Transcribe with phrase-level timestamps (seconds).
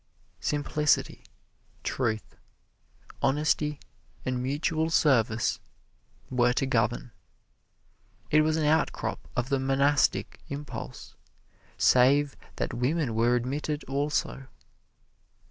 [0.39, 1.23] Simplicity,
[1.83, 2.35] truth,
[3.21, 3.79] honesty
[4.25, 5.59] and mutual service
[6.31, 7.11] were to govern.
[8.31, 11.13] It was an outcrop of the monastic impulse,
[11.77, 14.47] save that women were admitted, also.